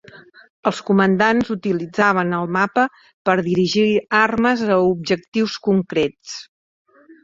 Els 0.69 0.79
comandants 0.87 1.51
utilitzaven 1.55 2.33
el 2.39 2.49
mapa 2.57 2.87
per 3.29 3.37
dirigir 3.51 3.87
armes 4.25 4.67
a 4.73 4.83
objectius 4.91 5.63
concrets. 5.71 6.39